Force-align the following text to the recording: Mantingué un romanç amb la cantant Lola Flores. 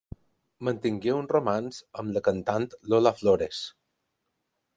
Mantingué 0.69 1.11
un 1.17 1.29
romanç 1.33 1.81
amb 2.01 2.15
la 2.17 2.25
cantant 2.29 2.67
Lola 2.95 3.13
Flores. 3.21 3.61